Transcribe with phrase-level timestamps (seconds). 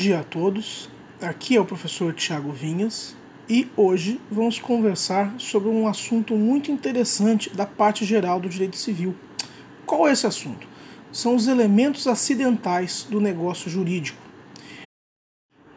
[0.00, 0.88] Dia a todos.
[1.20, 3.14] Aqui é o professor Tiago Vinhas
[3.46, 9.14] e hoje vamos conversar sobre um assunto muito interessante da parte geral do direito civil.
[9.84, 10.66] Qual é esse assunto?
[11.12, 14.16] São os elementos acidentais do negócio jurídico.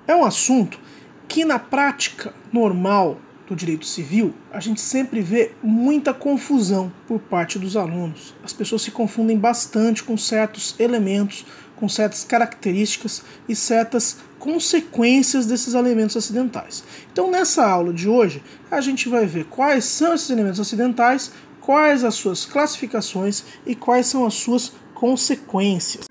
[0.08, 0.80] É um assunto
[1.28, 3.20] que na prática normal
[3.54, 8.36] do direito civil, a gente sempre vê muita confusão por parte dos alunos.
[8.44, 15.74] As pessoas se confundem bastante com certos elementos, com certas características e certas consequências desses
[15.74, 16.84] elementos acidentais.
[17.12, 22.04] Então, nessa aula de hoje, a gente vai ver quais são esses elementos acidentais, quais
[22.04, 26.06] as suas classificações e quais são as suas consequências.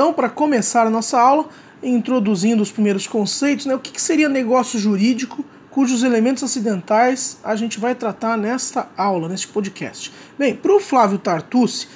[0.00, 1.46] Então, para começar a nossa aula,
[1.82, 7.54] introduzindo os primeiros conceitos, né, o que, que seria negócio jurídico, cujos elementos acidentais a
[7.54, 10.10] gente vai tratar nesta aula, neste podcast.
[10.38, 11.86] Bem, para o Flávio Tartucci,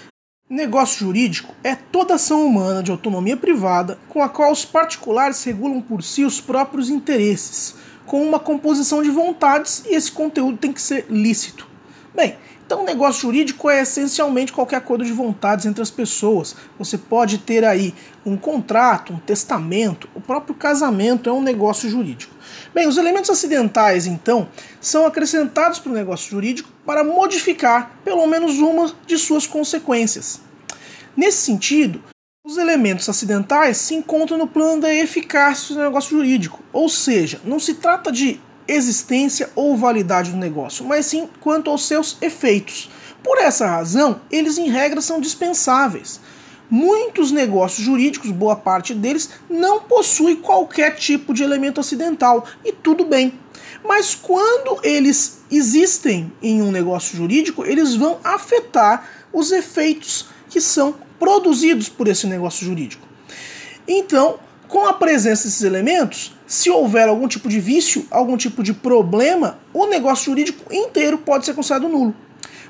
[0.51, 5.81] negócio jurídico é toda ação humana de autonomia privada com a qual os particulares regulam
[5.81, 10.83] por si os próprios interesses, com uma composição de vontades e esse conteúdo tem que
[10.83, 11.67] ser lícito.
[12.15, 16.57] Bem, então, negócio jurídico é essencialmente qualquer acordo de vontades entre as pessoas.
[16.79, 22.35] Você pode ter aí um contrato, um testamento, o próprio casamento é um negócio jurídico.
[22.73, 24.49] Bem, os elementos acidentais, então,
[24.81, 30.41] são acrescentados para o negócio jurídico para modificar pelo menos uma de suas consequências.
[31.15, 32.03] Nesse sentido,
[32.47, 37.61] os elementos acidentais se encontram no plano da eficácia do negócio jurídico, ou seja, não
[37.61, 42.91] se trata de existência ou validade do negócio, mas sim quanto aos seus efeitos.
[43.23, 46.21] Por essa razão, eles em regra são dispensáveis.
[46.71, 53.05] Muitos negócios jurídicos, boa parte deles, não possui qualquer tipo de elemento acidental e tudo
[53.05, 53.39] bem.
[53.85, 60.95] Mas quando eles existem em um negócio jurídico, eles vão afetar os efeitos que são
[61.19, 63.07] produzidos por esse negócio jurídico.
[63.87, 64.39] Então,
[64.69, 69.59] com a presença desses elementos, se houver algum tipo de vício, algum tipo de problema,
[69.73, 72.15] o negócio jurídico inteiro pode ser considerado nulo.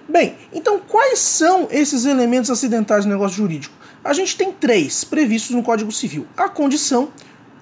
[0.09, 3.75] Bem, então quais são esses elementos acidentais do negócio jurídico?
[4.05, 7.09] A gente tem três previstos no Código Civil: a condição,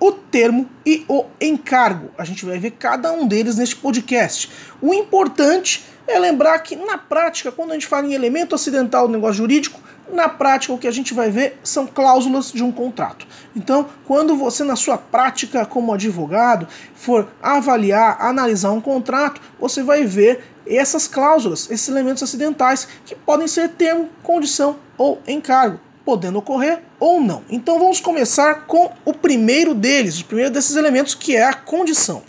[0.00, 2.10] o termo e o encargo.
[2.18, 4.50] A gente vai ver cada um deles neste podcast.
[4.80, 9.12] O importante é lembrar que, na prática, quando a gente fala em elemento acidental do
[9.12, 9.80] negócio jurídico,
[10.10, 13.26] na prática o que a gente vai ver são cláusulas de um contrato.
[13.54, 20.04] Então, quando você, na sua prática como advogado, for avaliar, analisar um contrato, você vai
[20.04, 26.80] ver essas cláusulas, esses elementos acidentais, que podem ser termo, condição ou encargo podendo ocorrer
[26.98, 27.42] ou não.
[27.48, 32.22] Então vamos começar com o primeiro deles, o primeiro desses elementos que é a condição.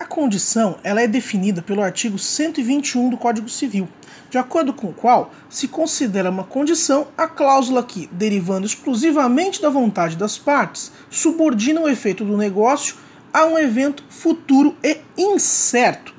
[0.00, 3.86] A condição ela é definida pelo artigo 121 do Código Civil,
[4.30, 9.68] de acordo com o qual se considera uma condição a cláusula que, derivando exclusivamente da
[9.68, 12.96] vontade das partes, subordina o efeito do negócio
[13.30, 16.14] a um evento futuro e incerto.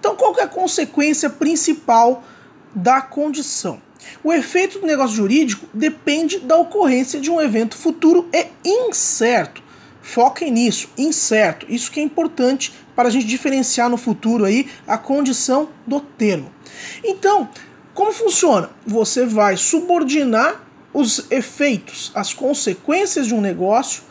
[0.00, 2.24] Então, qual é a consequência principal
[2.74, 3.82] da condição?
[4.24, 9.65] O efeito do negócio jurídico depende da ocorrência de um evento futuro e incerto.
[10.06, 11.66] Foquem nisso, incerto.
[11.68, 16.48] Isso que é importante para a gente diferenciar no futuro aí a condição do termo.
[17.02, 17.48] Então,
[17.92, 18.70] como funciona?
[18.86, 20.64] Você vai subordinar
[20.94, 24.04] os efeitos, as consequências de um negócio,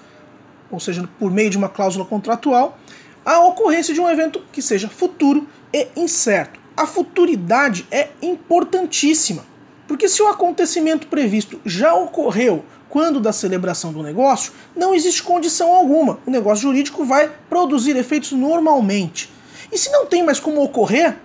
[0.69, 2.77] ou seja, por meio de uma cláusula contratual,
[3.23, 6.59] à ocorrência de um evento que seja futuro e incerto.
[6.75, 9.45] A futuridade é importantíssima.
[9.87, 15.73] Porque se o acontecimento previsto já ocorreu quando da celebração do negócio, não existe condição
[15.73, 16.19] alguma.
[16.25, 19.31] O negócio jurídico vai produzir efeitos normalmente.
[19.71, 21.17] E se não tem mais como ocorrer,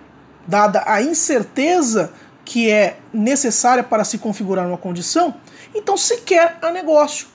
[0.47, 2.11] dada a incerteza
[2.43, 5.33] que é necessária para se configurar uma condição,
[5.73, 7.27] então sequer há negócio.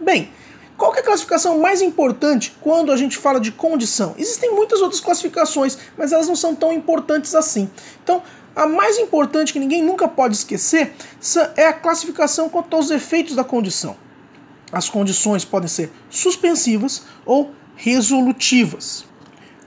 [0.00, 0.30] Bem,
[0.76, 4.14] qual é a classificação mais importante quando a gente fala de condição?
[4.16, 7.68] Existem muitas outras classificações, mas elas não são tão importantes assim.
[8.02, 8.22] Então,
[8.58, 10.92] a mais importante que ninguém nunca pode esquecer
[11.56, 13.96] é a classificação quanto aos efeitos da condição.
[14.72, 19.04] As condições podem ser suspensivas ou resolutivas.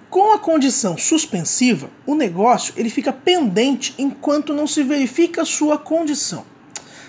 [0.09, 5.77] Com a condição suspensiva, o negócio ele fica pendente enquanto não se verifica a sua
[5.77, 6.45] condição.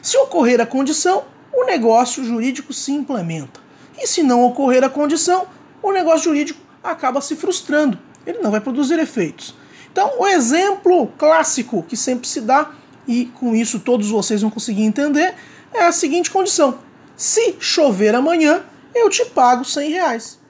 [0.00, 3.58] Se ocorrer a condição, o negócio jurídico se implementa.
[3.98, 5.48] E se não ocorrer a condição,
[5.82, 7.98] o negócio jurídico acaba se frustrando.
[8.24, 9.60] Ele não vai produzir efeitos.
[9.92, 12.70] Então, o exemplo clássico que sempre se dá,
[13.06, 15.34] e com isso todos vocês vão conseguir entender,
[15.74, 16.78] é a seguinte condição:
[17.14, 20.40] se chover amanhã, eu te pago 100 reais.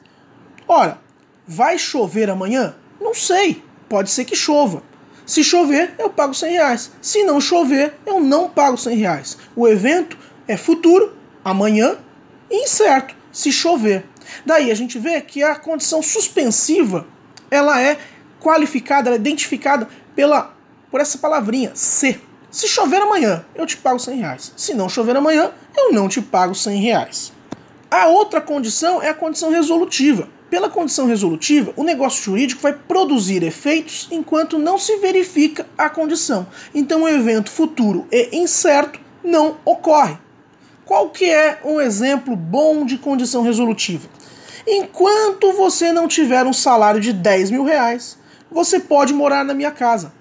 [0.69, 0.99] Ora,
[1.47, 2.77] vai chover amanhã?
[3.01, 4.83] Não sei, pode ser que chova.
[5.27, 6.93] Se chover, eu pago 100 reais.
[7.01, 9.39] Se não chover, eu não pago 100 reais.
[9.57, 10.17] O evento
[10.47, 11.99] é futuro, amanhã,
[12.49, 14.05] e incerto, se chover.
[14.47, 17.07] Daí a gente vê que a condição suspensiva
[17.51, 17.99] ela é
[18.43, 20.55] qualificada, ela é identificada pela,
[20.91, 22.21] por essa palavrinha, se.
[22.51, 24.53] Se chover amanhã, eu te pago 100 reais.
[24.59, 27.33] Se não chover amanhã, eu não te pago 100 reais.
[27.91, 30.29] A outra condição é a condição resolutiva.
[30.51, 36.47] Pela condição resolutiva, o negócio jurídico vai produzir efeitos enquanto não se verifica a condição.
[36.75, 40.19] Então, o evento futuro e incerto não ocorre.
[40.85, 44.07] Qual que é um exemplo bom de condição resolutiva?
[44.67, 48.19] Enquanto você não tiver um salário de 10 mil reais,
[48.53, 50.13] você pode morar na minha casa.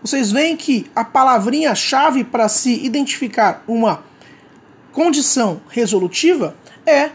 [0.00, 4.04] Vocês veem que a palavrinha-chave para se identificar uma
[4.92, 7.10] condição resolutiva é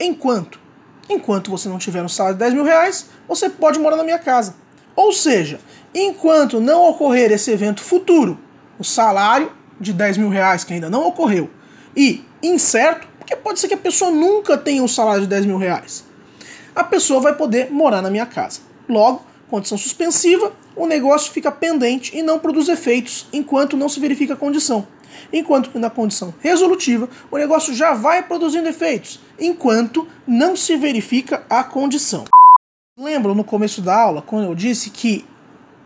[0.00, 0.60] enquanto.
[1.08, 4.18] Enquanto você não tiver um salário de 10 mil reais, você pode morar na minha
[4.18, 4.56] casa.
[4.96, 5.60] Ou seja,
[5.94, 8.38] enquanto não ocorrer esse evento futuro,
[8.78, 11.50] o salário de 10 mil reais que ainda não ocorreu,
[11.96, 15.58] e incerto, porque pode ser que a pessoa nunca tenha um salário de 10 mil
[15.58, 16.04] reais,
[16.74, 18.60] a pessoa vai poder morar na minha casa.
[18.88, 24.32] Logo, condição suspensiva, o negócio fica pendente e não produz efeitos enquanto não se verifica
[24.32, 24.88] a condição.
[25.30, 31.44] Enquanto que na condição resolutiva, o negócio já vai produzindo efeitos, enquanto não se verifica
[31.50, 32.24] a condição.
[32.98, 35.26] Lembram no começo da aula quando eu disse que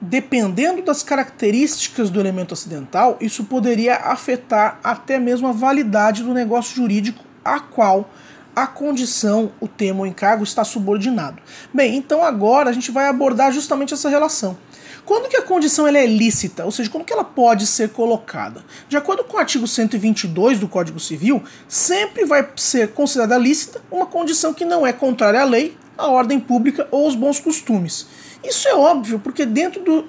[0.01, 6.77] dependendo das características do elemento acidental, isso poderia afetar até mesmo a validade do negócio
[6.77, 8.11] jurídico a qual
[8.57, 11.43] a condição, o termo o encargo está subordinado.
[11.75, 14.57] Bem, então agora a gente vai abordar justamente essa relação.
[15.05, 18.65] Quando que a condição ela é lícita, ou seja, quando que ela pode ser colocada?
[18.89, 24.07] De acordo com o artigo 122 do Código Civil, sempre vai ser considerada lícita uma
[24.07, 28.07] condição que não é contrária à lei, à ordem pública ou aos bons costumes.
[28.43, 30.09] Isso é óbvio, porque dentro do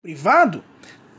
[0.00, 0.62] privado,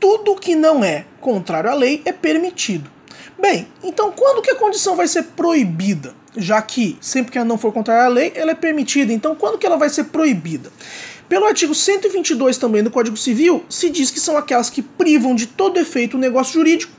[0.00, 2.90] tudo que não é contrário à lei é permitido.
[3.38, 6.21] Bem, então quando que a condição vai ser proibida?
[6.36, 9.12] Já que sempre que ela não for contrária à lei, ela é permitida.
[9.12, 10.70] Então, quando que ela vai ser proibida?
[11.28, 15.46] Pelo artigo 122 também do Código Civil, se diz que são aquelas que privam de
[15.46, 16.92] todo efeito o negócio jurídico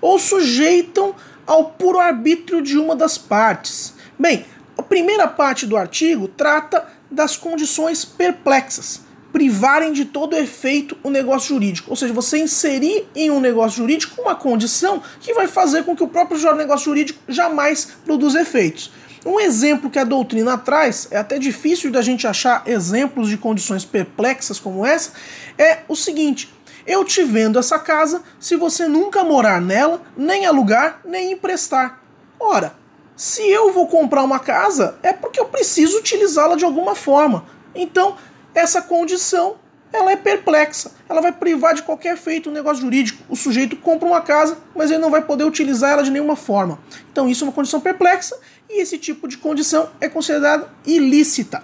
[0.00, 1.14] ou sujeitam
[1.46, 3.94] ao puro arbítrio de uma das partes.
[4.18, 4.44] Bem,
[4.76, 9.02] a primeira parte do artigo trata das condições perplexas
[9.34, 11.90] privarem de todo efeito o negócio jurídico.
[11.90, 16.04] Ou seja, você inserir em um negócio jurídico uma condição que vai fazer com que
[16.04, 18.92] o próprio negócio jurídico jamais produza efeitos.
[19.26, 23.84] Um exemplo que a doutrina traz, é até difícil da gente achar exemplos de condições
[23.84, 25.10] perplexas como essa,
[25.58, 26.54] é o seguinte:
[26.86, 32.00] eu te vendo essa casa se você nunca morar nela, nem alugar, nem emprestar.
[32.38, 32.76] Ora,
[33.16, 37.44] se eu vou comprar uma casa, é porque eu preciso utilizá-la de alguma forma.
[37.74, 38.16] Então,
[38.54, 39.56] essa condição
[39.92, 40.90] ela é perplexa.
[41.08, 43.22] Ela vai privar de qualquer feito o um negócio jurídico.
[43.28, 46.80] O sujeito compra uma casa, mas ele não vai poder utilizar ela de nenhuma forma.
[47.12, 48.36] Então isso é uma condição perplexa
[48.68, 51.62] e esse tipo de condição é considerada ilícita.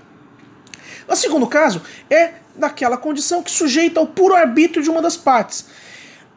[1.09, 5.67] O segundo caso é daquela condição que sujeita ao puro arbítrio de uma das partes.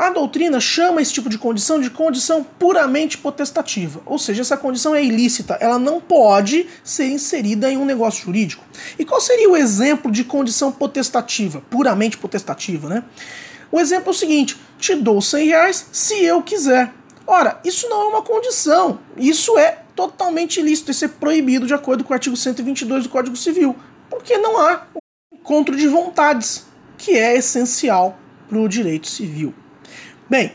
[0.04, 4.94] A doutrina chama esse tipo de condição de condição puramente potestativa, ou seja, essa condição
[4.94, 8.66] é ilícita, ela não pode ser inserida em um negócio jurídico.
[9.00, 13.06] E qual seria o exemplo de condição potestativa, puramente potestativa, né?
[13.72, 16.94] O exemplo é o seguinte: te dou 100 reais se eu quiser.
[17.26, 22.04] Ora, isso não é uma condição, isso é totalmente ilícito, isso é proibido de acordo
[22.04, 23.74] com o artigo 122 do Código Civil,
[24.10, 24.86] porque não há
[25.32, 26.66] encontro de vontades,
[26.98, 29.63] que é essencial para o direito civil.
[30.34, 30.52] Bem,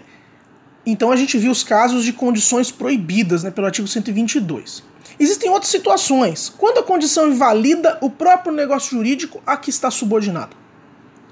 [0.84, 4.82] então a gente viu os casos de condições proibidas né, pelo artigo 122.
[5.20, 6.48] Existem outras situações.
[6.48, 10.56] Quando a condição invalida o próprio negócio jurídico a que está subordinado.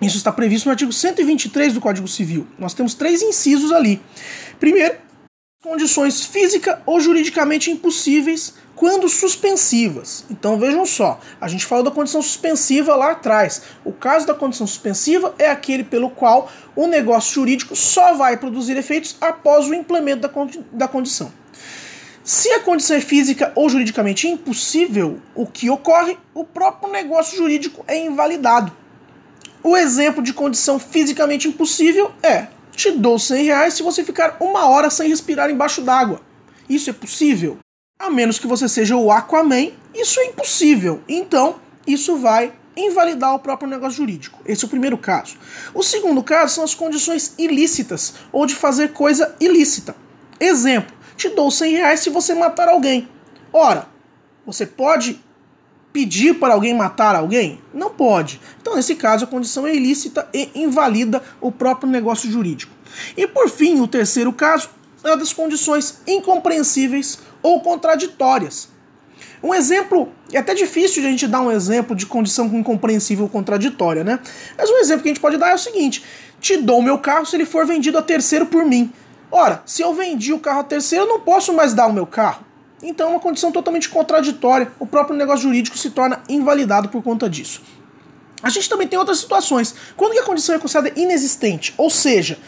[0.01, 2.47] Isso está previsto no artigo 123 do Código Civil.
[2.57, 4.01] Nós temos três incisos ali.
[4.61, 4.95] Primeiro,
[5.63, 10.25] condições física ou juridicamente impossíveis quando suspensivas.
[10.31, 13.63] Então vejam só, a gente falou da condição suspensiva lá atrás.
[13.85, 18.77] O caso da condição suspensiva é aquele pelo qual o negócio jurídico só vai produzir
[18.77, 21.33] efeitos após o implemento da, condi da condição.
[22.23, 26.19] Se a condição é física ou juridicamente impossível, o que ocorre?
[26.35, 28.73] O próprio negócio jurídico é invalidado.
[29.63, 34.69] O exemplo de condição fisicamente impossível é: te dou 100 reais se você ficar uma
[34.69, 36.21] hora sem respirar embaixo d'água.
[36.69, 37.59] Isso é possível?
[37.99, 41.01] A menos que você seja o Aquaman, isso é impossível.
[41.09, 41.57] Então,
[41.87, 44.41] isso vai invalidar o próprio negócio jurídico.
[44.45, 45.39] Esse é o primeiro caso.
[45.73, 49.97] O segundo caso são as condições ilícitas ou de fazer coisa ilícita.
[50.39, 53.09] Exemplo: te dou 100 reais se você matar alguém.
[53.51, 53.89] Ora,
[54.45, 55.19] você pode
[55.97, 57.59] pedir para alguém matar alguém?
[57.73, 58.39] Não pode.
[58.61, 62.71] Então, nesse caso, a condição é ilícita e invalida o próprio negócio jurídico.
[63.17, 64.69] E por fim, o terceiro caso
[65.03, 68.69] é das condições incompreensíveis ou contraditórias.
[69.43, 73.31] Um exemplo, é até difícil de a gente dar um exemplo de condição incompreensível ou
[73.31, 74.21] contraditória, né?
[74.59, 76.05] Mas um exemplo que a gente pode dar é o seguinte:
[76.39, 78.93] te dou meu carro se ele for vendido a terceiro por mim.
[79.31, 82.07] Ora, se eu vendi o carro a terceiro, eu não posso mais dar o meu
[82.07, 82.46] carro.
[82.83, 84.71] Então é uma condição totalmente contraditória.
[84.79, 87.63] O próprio negócio jurídico se torna invalidado por conta disso.
[88.43, 89.75] A gente também tem outras situações.
[89.97, 92.39] Quando a condição é considerada inexistente, ou seja,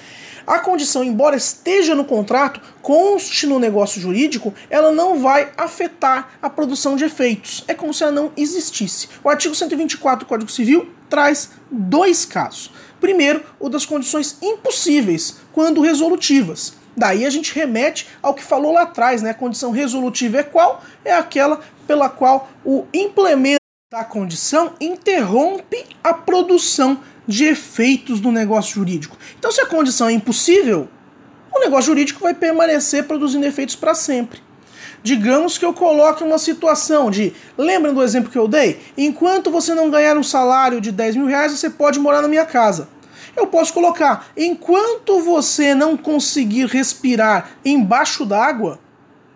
[0.49, 6.49] a condição, embora esteja no contrato, conste no negócio jurídico, ela não vai afetar a
[6.49, 7.65] produção de efeitos.
[7.69, 9.11] É como se ela não existisse.
[9.23, 12.71] O artigo 124 do Código Civil traz dois casos.
[12.99, 16.78] Primeiro, o das condições impossíveis, quando resolutivas.
[16.99, 19.31] Daí a gente remete ao que falou lá atrás, né?
[19.31, 20.83] A condição resolutiva é qual?
[21.05, 28.75] É aquela pela qual o implemento da condição interrompe a produção de efeitos do negócio
[28.75, 29.17] jurídico.
[29.39, 30.89] Então, se a condição é impossível,
[31.55, 34.41] o negócio jurídico vai permanecer produzindo efeitos para sempre.
[35.01, 37.33] Digamos que eu coloque uma situação de.
[37.57, 38.81] Lembram do exemplo que eu dei?
[38.97, 42.45] Enquanto você não ganhar um salário de 10 mil reais, você pode morar na minha
[42.45, 42.89] casa.
[43.39, 48.81] Eu posso colocar, enquanto você não conseguir respirar embaixo d'água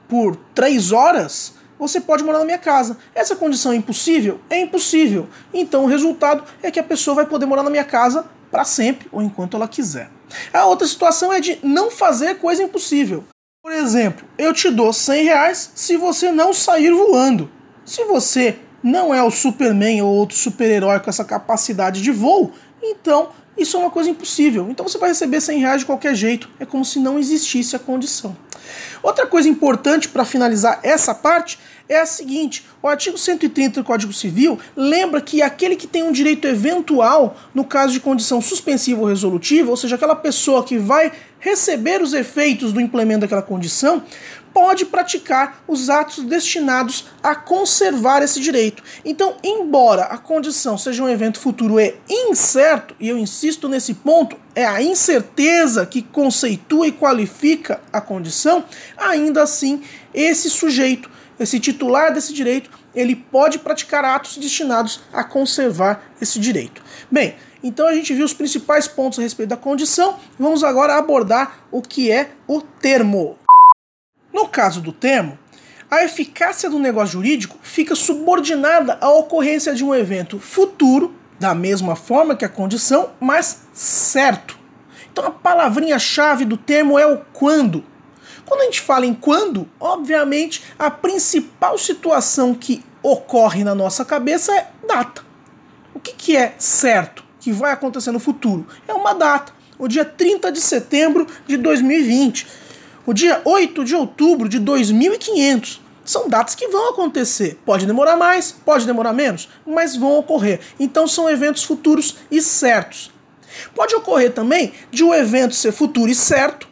[0.08, 2.98] por 3 horas, você pode morar na minha casa.
[3.14, 4.40] Essa condição é impossível?
[4.50, 5.28] É impossível.
[5.54, 9.08] Então o resultado é que a pessoa vai poder morar na minha casa para sempre
[9.12, 10.10] ou enquanto ela quiser.
[10.52, 13.22] A outra situação é de não fazer coisa impossível.
[13.62, 17.48] Por exemplo, eu te dou 100 reais se você não sair voando.
[17.84, 22.50] Se você não é o Superman ou outro super-herói com essa capacidade de voo,
[22.82, 24.68] então isso é uma coisa impossível.
[24.70, 26.48] Então você vai receber 100 reais de qualquer jeito.
[26.58, 28.36] É como se não existisse a condição.
[29.02, 34.12] Outra coisa importante para finalizar essa parte é a seguinte: o artigo 130 do Código
[34.12, 39.08] Civil lembra que aquele que tem um direito eventual, no caso de condição suspensiva ou
[39.08, 44.02] resolutiva, ou seja, aquela pessoa que vai receber os efeitos do implemento daquela condição,
[44.52, 48.82] pode praticar os atos destinados a conservar esse direito.
[49.04, 54.36] Então, embora a condição seja um evento futuro e incerto, e eu insisto nesse ponto,
[54.54, 58.64] é a incerteza que conceitua e qualifica a condição,
[58.96, 59.82] ainda assim,
[60.12, 66.82] esse sujeito, esse titular desse direito, ele pode praticar atos destinados a conservar esse direito.
[67.10, 71.64] Bem, então a gente viu os principais pontos a respeito da condição, vamos agora abordar
[71.70, 73.38] o que é o termo.
[74.32, 75.38] No caso do termo,
[75.90, 81.94] a eficácia do negócio jurídico fica subordinada à ocorrência de um evento futuro, da mesma
[81.94, 84.58] forma que a condição, mas certo.
[85.12, 87.84] Então a palavrinha-chave do termo é o quando.
[88.46, 94.54] Quando a gente fala em quando, obviamente a principal situação que ocorre na nossa cabeça
[94.54, 95.22] é data.
[95.94, 98.66] O que, que é certo, que vai acontecer no futuro?
[98.88, 102.61] É uma data, o dia 30 de setembro de 2020
[103.06, 105.80] o dia 8 de outubro de 2500.
[106.04, 107.60] São datas que vão acontecer.
[107.64, 110.60] Pode demorar mais, pode demorar menos, mas vão ocorrer.
[110.78, 113.12] Então são eventos futuros e certos.
[113.74, 116.68] Pode ocorrer também de um evento ser futuro e certo,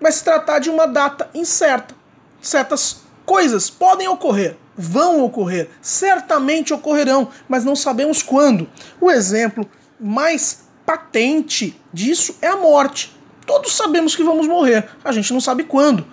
[0.00, 1.94] mas se tratar de uma data incerta.
[2.40, 8.68] Certas coisas podem ocorrer, vão ocorrer, certamente ocorrerão, mas não sabemos quando.
[9.00, 9.68] O exemplo
[9.98, 13.14] mais patente disso é a morte.
[13.46, 16.06] Todos sabemos que vamos morrer, a gente não sabe quando.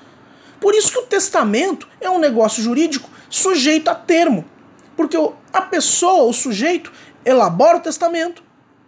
[0.59, 4.45] Por isso que o testamento é um negócio jurídico sujeito a termo.
[4.95, 5.17] Porque
[5.51, 6.91] a pessoa, o sujeito,
[7.25, 8.43] elabora o testamento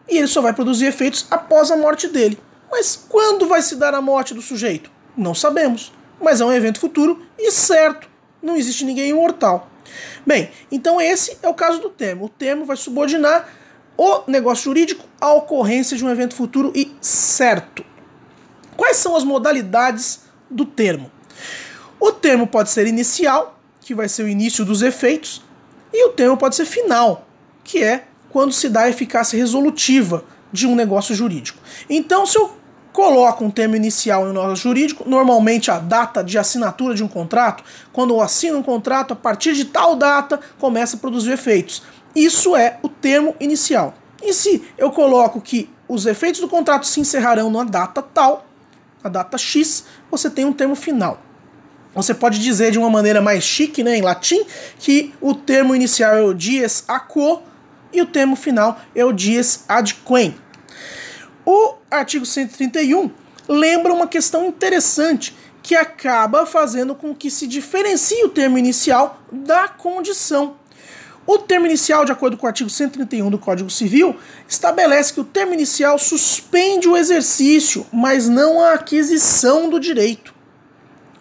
[0.08, 2.38] e ele só vai produzir efeitos após a morte dele.
[2.72, 4.92] Mas quando vai se dar a morte do sujeito?
[5.16, 5.92] Não sabemos.
[6.22, 8.08] Mas é um evento futuro e certo.
[8.42, 9.70] Não existe ninguém imortal.
[10.26, 12.26] Bem, então esse é o caso do termo.
[12.26, 13.48] O termo vai subordinar
[13.98, 17.86] o negócio jurídico à ocorrência de um evento futuro e certo.
[18.76, 21.12] Quais são as modalidades do termo?
[22.00, 25.42] O termo pode ser inicial, que vai ser o início dos efeitos,
[25.94, 27.28] e o termo pode ser final,
[27.64, 31.60] que é quando se dá a eficácia resolutiva de um negócio jurídico.
[31.90, 32.52] Então, se eu
[32.92, 37.08] coloco um termo inicial em um negócio jurídico, normalmente a data de assinatura de um
[37.08, 41.84] contrato, quando eu assino um contrato, a partir de tal data começa a produzir efeitos.
[42.16, 43.96] Isso é o termo inicial.
[44.22, 48.46] E se eu coloco que os efeitos do contrato se encerrarão na data tal,
[49.04, 51.22] a data X, você tem um termo final.
[51.94, 54.44] Você pode dizer de uma maneira mais chique, né, em latim,
[54.80, 57.44] que o termo inicial é o dies a quo
[57.92, 60.36] e o termo final é o dies ad quem.
[61.46, 63.12] O artigo 131
[63.48, 69.68] lembra uma questão interessante que acaba fazendo com que se diferencie o termo inicial da
[69.68, 70.58] condição.
[71.26, 74.16] O termo inicial, de acordo com o artigo 131 do Código Civil,
[74.48, 80.34] estabelece que o termo inicial suspende o exercício, mas não a aquisição do direito.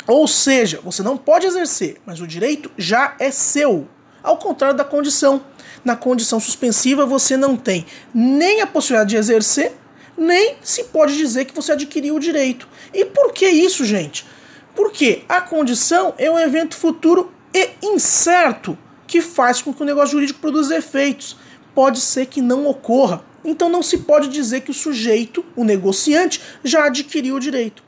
[0.06, 3.86] Ou seja, você não pode exercer, mas o direito já é seu.
[4.22, 5.44] Ao contrário da condição.
[5.84, 9.72] Na condição suspensiva, você não tem nem a possibilidade de exercer,
[10.16, 12.68] nem se pode dizer que você adquiriu o direito.
[12.92, 14.26] E por que isso, gente?
[14.74, 18.78] Porque a condição é um evento futuro e incerto
[19.12, 21.36] que faz com que o negócio jurídico produza efeitos.
[21.74, 23.22] Pode ser que não ocorra.
[23.44, 27.84] Então não se pode dizer que o sujeito, o negociante, já adquiriu o direito.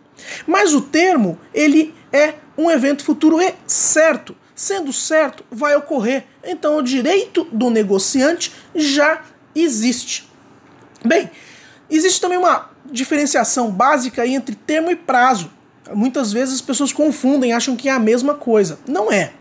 [0.47, 4.37] Mas o termo, ele é um evento futuro e certo.
[4.55, 6.27] Sendo certo, vai ocorrer.
[6.45, 9.23] Então o direito do negociante já
[9.55, 10.29] existe.
[11.03, 11.31] Bem,
[11.89, 15.51] existe também uma diferenciação básica entre termo e prazo.
[15.95, 18.79] Muitas vezes as pessoas confundem, acham que é a mesma coisa.
[18.87, 19.33] Não é.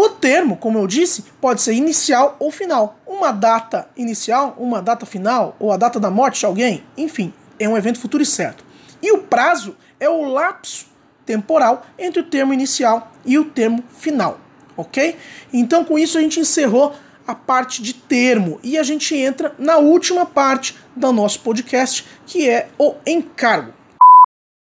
[0.00, 3.00] O termo, como eu disse, pode ser inicial ou final.
[3.04, 7.68] Uma data inicial, uma data final, ou a data da morte de alguém, enfim, é
[7.68, 8.64] um evento futuro e certo.
[9.02, 10.86] E o prazo é o lapso
[11.26, 14.38] temporal entre o termo inicial e o termo final,
[14.76, 15.16] ok?
[15.52, 16.94] Então, com isso, a gente encerrou
[17.26, 22.48] a parte de termo e a gente entra na última parte do nosso podcast, que
[22.48, 23.74] é o encargo.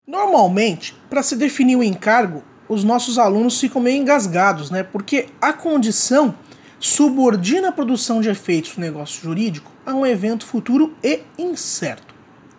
[0.07, 4.83] Normalmente, para se definir o encargo, os nossos alunos ficam meio engasgados, né?
[4.83, 6.35] Porque a condição
[6.79, 12.13] subordina a produção de efeitos no negócio jurídico a um evento futuro e incerto.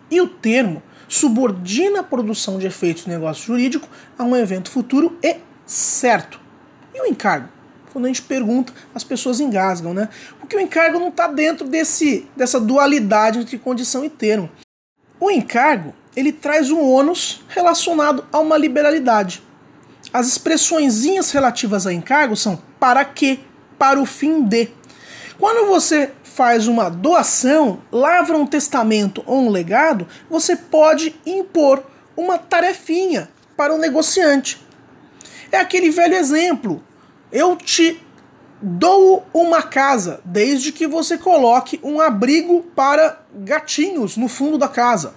[0.09, 3.87] E o termo subordina a produção de efeitos no negócio jurídico
[4.17, 6.39] a um evento futuro e certo.
[6.93, 7.49] E o encargo?
[7.91, 10.09] Quando a gente pergunta, as pessoas engasgam, né?
[10.39, 14.49] Porque o encargo não está dentro desse, dessa dualidade entre condição e termo.
[15.19, 19.43] O encargo ele traz um ônus relacionado a uma liberalidade.
[20.13, 23.39] As expressõezinhas relativas a encargo são para que,
[23.77, 24.69] para o fim de.
[25.39, 31.83] Quando você faz uma doação, lavra um testamento ou um legado, você pode impor
[32.15, 34.65] uma tarefinha para o negociante.
[35.51, 36.83] É aquele velho exemplo.
[37.31, 38.01] Eu te
[38.61, 45.13] dou uma casa, desde que você coloque um abrigo para gatinhos no fundo da casa.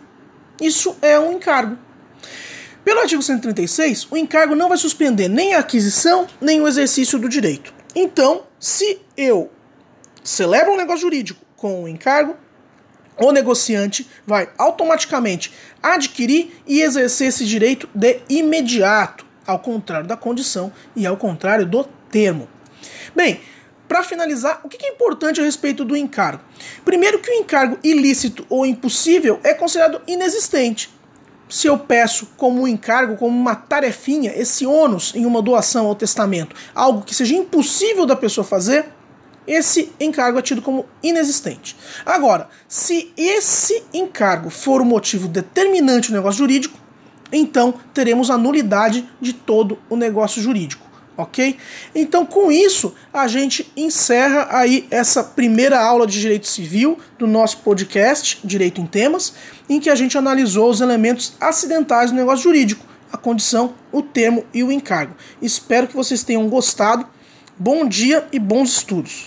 [0.61, 1.79] Isso é um encargo.
[2.85, 7.29] Pelo artigo 136, o encargo não vai suspender nem a aquisição nem o exercício do
[7.29, 7.75] direito.
[7.95, 9.51] Então, se eu
[10.25, 12.37] celebro um negócio jurídico com o encargo,
[13.19, 20.73] o negociante vai automaticamente adquirir e exercer esse direito de imediato, ao contrário da condição
[20.97, 22.49] e ao contrário do termo.
[23.15, 23.41] Bem,
[23.87, 26.43] para finalizar, o que é importante a respeito do encargo?
[26.85, 30.89] Primeiro, que o encargo ilícito ou impossível é considerado inexistente
[31.51, 35.95] se eu peço como um encargo, como uma tarefinha, esse ônus em uma doação ao
[35.95, 38.87] testamento, algo que seja impossível da pessoa fazer,
[39.47, 41.77] esse encargo é tido como inexistente.
[42.07, 46.79] Agora, se esse encargo for o motivo determinante do negócio jurídico,
[47.33, 50.90] então teremos a nulidade de todo o negócio jurídico
[51.23, 51.57] ok?
[51.95, 57.59] Então, com isso, a gente encerra aí essa primeira aula de direito civil do nosso
[57.59, 59.35] podcast Direito em Temas,
[59.69, 64.45] em que a gente analisou os elementos acidentais do negócio jurídico, a condição, o termo
[64.53, 65.15] e o encargo.
[65.41, 67.07] Espero que vocês tenham gostado.
[67.59, 69.25] Bom dia e bons estudos.